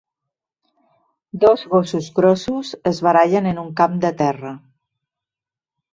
[1.43, 4.55] Dos gossos grossos es barallen en un camp de terra.